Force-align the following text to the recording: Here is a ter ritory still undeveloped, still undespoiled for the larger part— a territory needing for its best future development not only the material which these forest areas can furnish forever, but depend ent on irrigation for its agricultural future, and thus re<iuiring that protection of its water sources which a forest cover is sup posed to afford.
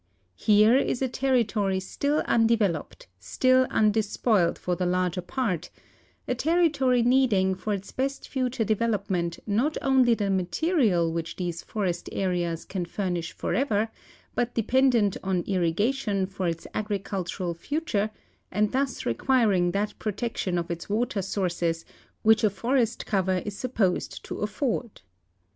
Here 0.33 0.75
is 0.75 1.03
a 1.03 1.07
ter 1.07 1.31
ritory 1.33 1.79
still 1.79 2.21
undeveloped, 2.25 3.05
still 3.19 3.67
undespoiled 3.69 4.57
for 4.57 4.75
the 4.75 4.87
larger 4.87 5.21
part— 5.21 5.69
a 6.27 6.33
territory 6.33 7.03
needing 7.03 7.53
for 7.53 7.71
its 7.71 7.91
best 7.91 8.27
future 8.27 8.63
development 8.63 9.37
not 9.45 9.77
only 9.79 10.15
the 10.15 10.31
material 10.31 11.13
which 11.13 11.35
these 11.35 11.61
forest 11.61 12.09
areas 12.13 12.65
can 12.65 12.83
furnish 12.85 13.31
forever, 13.31 13.89
but 14.33 14.55
depend 14.55 14.95
ent 14.95 15.17
on 15.23 15.43
irrigation 15.43 16.25
for 16.25 16.47
its 16.47 16.65
agricultural 16.73 17.53
future, 17.53 18.09
and 18.49 18.71
thus 18.71 19.03
re<iuiring 19.05 19.71
that 19.71 19.93
protection 19.99 20.57
of 20.57 20.71
its 20.71 20.89
water 20.89 21.21
sources 21.21 21.85
which 22.23 22.43
a 22.43 22.49
forest 22.49 23.05
cover 23.05 23.43
is 23.45 23.55
sup 23.55 23.75
posed 23.75 24.25
to 24.25 24.39
afford. 24.39 25.01